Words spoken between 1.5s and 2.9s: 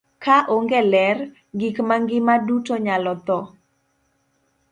gik mangima duto